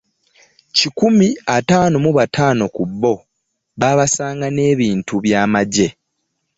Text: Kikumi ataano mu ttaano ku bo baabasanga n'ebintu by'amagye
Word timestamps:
Kikumi 0.77 1.27
ataano 1.57 1.95
mu 2.03 2.11
ttaano 2.25 2.65
ku 2.75 2.83
bo 3.01 3.13
baabasanga 3.79 4.47
n'ebintu 4.51 5.13
by'amagye 5.23 5.87